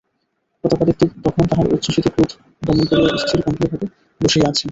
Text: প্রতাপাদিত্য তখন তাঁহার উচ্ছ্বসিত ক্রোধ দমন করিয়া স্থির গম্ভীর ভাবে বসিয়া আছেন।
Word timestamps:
প্রতাপাদিত্য 0.63 1.01
তখন 1.23 1.43
তাঁহার 1.47 1.67
উচ্ছ্বসিত 1.73 2.05
ক্রোধ 2.07 2.31
দমন 2.61 2.85
করিয়া 2.89 3.11
স্থির 3.17 3.39
গম্ভীর 3.45 3.69
ভাবে 3.71 3.87
বসিয়া 4.21 4.45
আছেন। 4.45 4.59